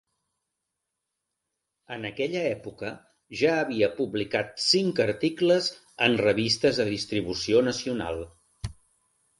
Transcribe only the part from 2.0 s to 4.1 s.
aquella època ja havia